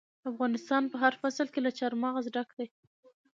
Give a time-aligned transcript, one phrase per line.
[0.31, 2.67] افغانستان په هر فصل کې له چار مغز ډک دی.